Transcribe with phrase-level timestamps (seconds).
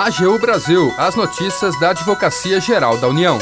[0.00, 3.38] AGU Brasil, as notícias da Advocacia Geral da União.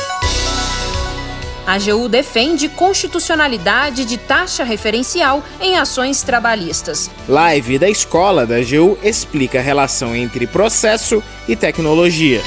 [1.65, 7.08] A AGU defende constitucionalidade de taxa referencial em ações trabalhistas.
[7.29, 12.43] Live da escola da AGU explica a relação entre processo e tecnologia.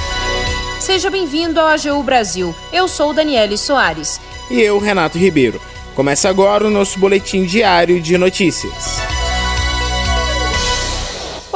[0.81, 2.53] Seja bem-vindo ao AGU Brasil.
[2.73, 4.19] Eu sou Daniele Soares.
[4.49, 5.61] E eu, Renato Ribeiro.
[5.95, 9.00] Começa agora o nosso boletim diário de notícias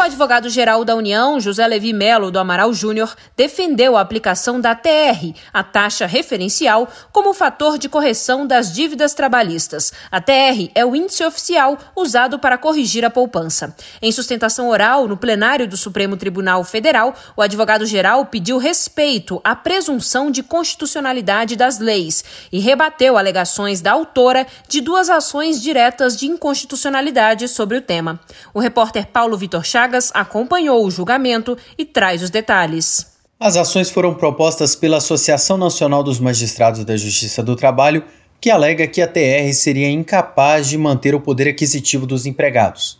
[0.05, 5.63] advogado-geral da União, José Levi Melo do Amaral Júnior, defendeu a aplicação da TR, a
[5.63, 9.91] taxa referencial, como fator de correção das dívidas trabalhistas.
[10.11, 13.75] A TR é o índice oficial usado para corrigir a poupança.
[13.99, 20.29] Em sustentação oral, no plenário do Supremo Tribunal Federal, o advogado-geral pediu respeito à presunção
[20.29, 27.47] de constitucionalidade das leis e rebateu alegações da autora de duas ações diretas de inconstitucionalidade
[27.47, 28.19] sobre o tema.
[28.53, 33.05] O repórter Paulo Vitor Chagas Chagas acompanhou o julgamento e traz os detalhes.
[33.39, 38.03] As ações foram propostas pela Associação Nacional dos Magistrados da Justiça do Trabalho,
[38.41, 42.99] que alega que a TR seria incapaz de manter o poder aquisitivo dos empregados.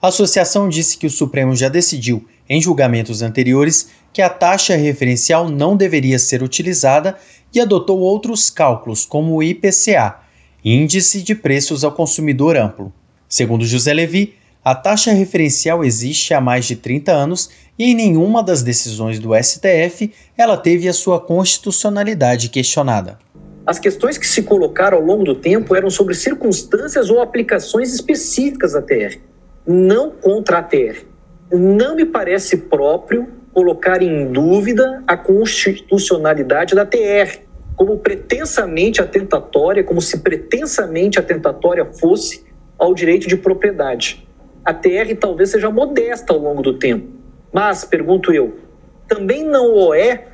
[0.00, 5.48] A associação disse que o Supremo já decidiu, em julgamentos anteriores, que a taxa referencial
[5.48, 7.16] não deveria ser utilizada
[7.52, 10.20] e adotou outros cálculos, como o IPCA,
[10.64, 12.92] Índice de Preços ao Consumidor Amplo.
[13.28, 14.34] Segundo José Levi,
[14.66, 19.30] a taxa referencial existe há mais de 30 anos e em nenhuma das decisões do
[19.32, 23.16] STF ela teve a sua constitucionalidade questionada.
[23.64, 28.72] As questões que se colocaram ao longo do tempo eram sobre circunstâncias ou aplicações específicas
[28.72, 29.18] da TR,
[29.64, 31.04] não contra a TR.
[31.52, 37.38] Não me parece próprio colocar em dúvida a constitucionalidade da TR,
[37.76, 42.44] como pretensamente atentatória, como se pretensamente atentatória fosse
[42.76, 44.25] ao direito de propriedade
[44.66, 47.06] a TR talvez seja modesta ao longo do tempo.
[47.52, 48.58] Mas, pergunto eu,
[49.06, 50.26] também não o é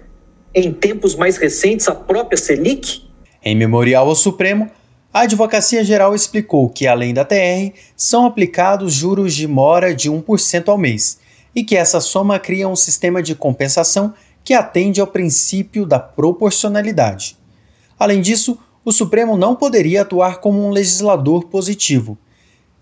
[0.55, 3.03] em tempos mais recentes a própria Selic?
[3.45, 4.71] Em memorial ao Supremo,
[5.13, 10.69] a Advocacia Geral explicou que, além da TR, são aplicados juros de mora de 1%
[10.69, 11.21] ao mês
[11.55, 17.37] e que essa soma cria um sistema de compensação que atende ao princípio da proporcionalidade.
[17.99, 22.17] Além disso, o Supremo não poderia atuar como um legislador positivo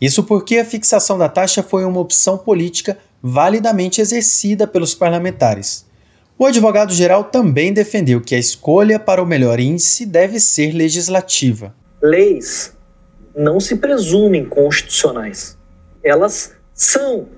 [0.00, 5.84] isso porque a fixação da taxa foi uma opção política validamente exercida pelos parlamentares.
[6.38, 11.74] O advogado-geral também defendeu que a escolha para o melhor índice deve ser legislativa.
[12.02, 12.74] Leis
[13.36, 15.58] não se presumem constitucionais.
[16.02, 17.28] Elas são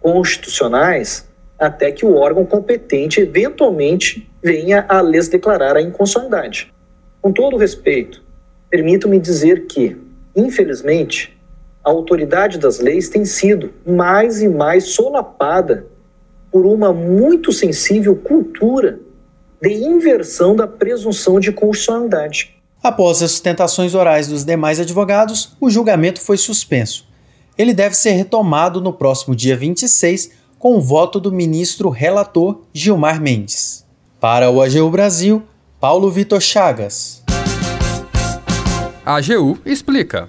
[0.00, 6.72] constitucionais até que o órgão competente eventualmente venha a lhes declarar a inconstitucionalidade.
[7.20, 8.22] Com todo respeito,
[8.70, 9.96] permito-me dizer que,
[10.34, 11.37] infelizmente,
[11.84, 15.86] a autoridade das leis tem sido mais e mais solapada
[16.50, 19.00] por uma muito sensível cultura
[19.60, 22.54] de inversão da presunção de constitucionalidade.
[22.82, 27.06] Após as sustentações orais dos demais advogados, o julgamento foi suspenso.
[27.56, 33.20] Ele deve ser retomado no próximo dia 26, com o voto do ministro relator Gilmar
[33.20, 33.84] Mendes.
[34.20, 35.42] Para o AGU Brasil,
[35.80, 37.22] Paulo Vitor Chagas.
[39.04, 40.28] A AGU explica.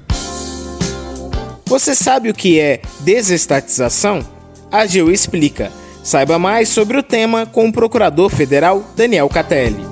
[1.70, 4.26] Você sabe o que é desestatização?
[4.72, 5.72] A AGU explica.
[6.04, 9.89] Saiba mais sobre o tema com o procurador federal Daniel Catelli.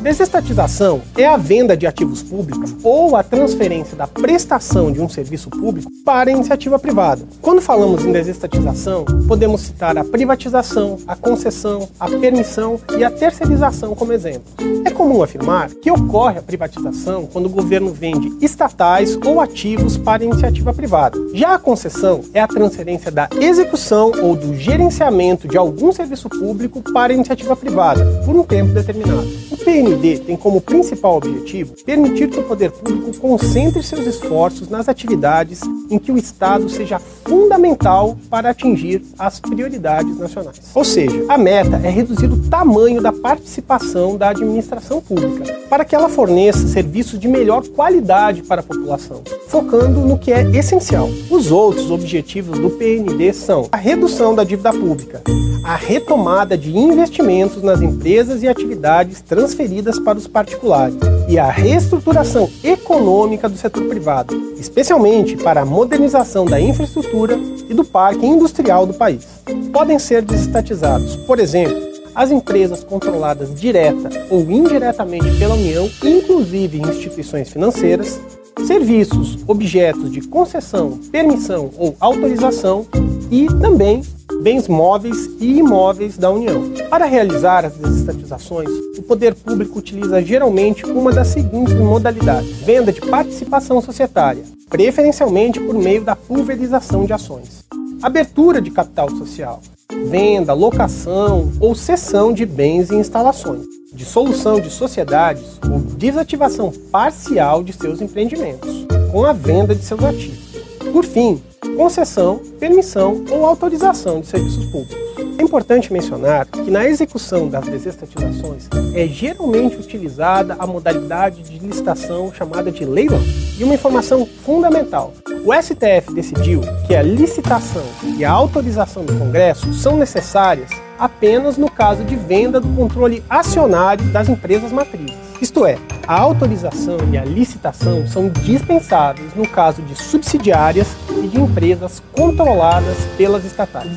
[0.00, 5.50] Desestatização é a venda de ativos públicos ou a transferência da prestação de um serviço
[5.50, 7.26] público para iniciativa privada.
[7.42, 13.96] Quando falamos em desestatização, podemos citar a privatização, a concessão, a permissão e a terceirização
[13.96, 14.54] como exemplos.
[14.84, 20.24] É comum afirmar que ocorre a privatização quando o governo vende estatais ou ativos para
[20.24, 21.18] iniciativa privada.
[21.34, 26.80] Já a concessão é a transferência da execução ou do gerenciamento de algum serviço público
[26.92, 29.47] para iniciativa privada por um tempo determinado.
[29.60, 34.68] O PN PND tem como principal objetivo permitir que o poder público concentre seus esforços
[34.68, 35.60] nas atividades
[35.90, 40.60] em que o Estado seja fundamental para atingir as prioridades nacionais.
[40.74, 45.94] Ou seja, a meta é reduzir o tamanho da participação da administração pública para que
[45.94, 51.08] ela forneça serviços de melhor qualidade para a população, focando no que é essencial.
[51.30, 55.22] Os outros objetivos do PND são a redução da dívida pública,
[55.64, 60.96] a retomada de investimentos nas empresas e atividades transferidas para os particulares
[61.26, 67.84] e a reestruturação econômica do setor privado, especialmente para a modernização da infraestrutura e do
[67.84, 69.26] parque industrial do país.
[69.72, 77.48] Podem ser desestatizados, por exemplo, as empresas controladas direta ou indiretamente pela União, inclusive instituições
[77.48, 78.20] financeiras,
[78.66, 82.86] serviços objetos de concessão, permissão ou autorização
[83.30, 84.02] e também
[84.48, 86.72] bens móveis e imóveis da União.
[86.88, 93.02] Para realizar as desestatizações, o poder público utiliza geralmente uma das seguintes modalidades: venda de
[93.02, 97.62] participação societária, preferencialmente por meio da pulverização de ações,
[98.00, 99.60] abertura de capital social,
[100.06, 107.74] venda, locação ou cessão de bens e instalações, dissolução de sociedades ou desativação parcial de
[107.74, 110.56] seus empreendimentos, com a venda de seus ativos.
[110.90, 111.38] Por fim,
[111.78, 114.98] concessão, permissão ou autorização de serviços públicos.
[115.38, 122.34] É importante mencionar que na execução das desestatizações é geralmente utilizada a modalidade de licitação
[122.34, 123.20] chamada de leilão.
[123.56, 125.12] E uma informação fundamental:
[125.44, 131.70] o STF decidiu que a licitação e a autorização do Congresso são necessárias apenas no
[131.70, 135.14] caso de venda do controle acionário das empresas matrizes.
[135.40, 135.78] Isto é,
[136.08, 140.88] a autorização e a licitação são dispensáveis no caso de subsidiárias
[141.22, 143.92] e de empresas controladas pelas estatais.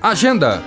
[0.00, 0.62] Agenda.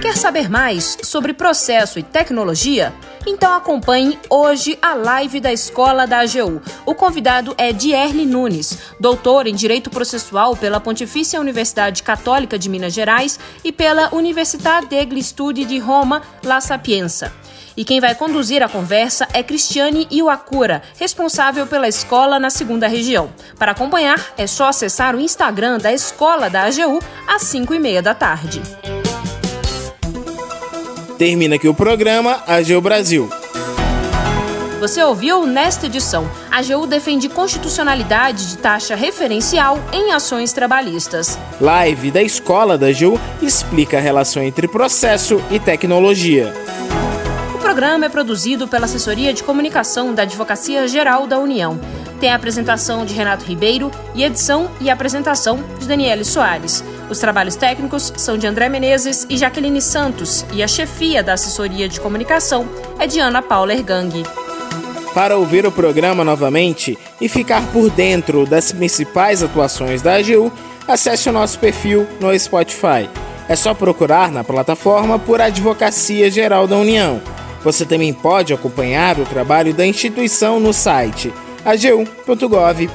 [0.00, 2.92] Quer saber mais sobre processo e tecnologia?
[3.24, 6.60] Então acompanhe hoje a live da Escola da AGU.
[6.84, 12.92] O convidado é Dierle Nunes, doutor em Direito Processual pela Pontifícia Universidade Católica de Minas
[12.92, 17.32] Gerais e pela Università degli Studi di Roma, La Sapienza.
[17.76, 23.30] E quem vai conduzir a conversa é Cristiane Iwakura, responsável pela escola na segunda região.
[23.58, 28.02] Para acompanhar, é só acessar o Instagram da Escola da AGU às 5 e meia
[28.02, 28.60] da tarde.
[31.16, 33.28] Termina aqui o programa AGU Brasil.
[34.80, 36.28] Você ouviu nesta edição.
[36.50, 41.38] A AGU defende constitucionalidade de taxa referencial em ações trabalhistas.
[41.60, 46.52] Live da Escola da AGU explica a relação entre processo e tecnologia.
[47.72, 51.80] O programa é produzido pela Assessoria de Comunicação da Advocacia Geral da União.
[52.20, 56.84] Tem a apresentação de Renato Ribeiro e edição e apresentação de Daniele Soares.
[57.08, 61.88] Os trabalhos técnicos são de André Menezes e Jaqueline Santos, e a chefia da assessoria
[61.88, 64.22] de comunicação é de Ana Paula Ergang.
[65.14, 70.52] Para ouvir o programa novamente e ficar por dentro das principais atuações da AGU,
[70.86, 73.08] acesse o nosso perfil no Spotify.
[73.48, 77.18] É só procurar na plataforma por Advocacia Geral da União.
[77.64, 81.32] Você também pode acompanhar o trabalho da instituição no site
[81.64, 82.86] agu.gov.br.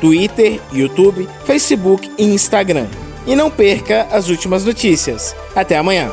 [0.00, 2.86] Twitter, YouTube, Facebook e Instagram.
[3.26, 5.34] E não perca as últimas notícias.
[5.54, 6.12] Até amanhã!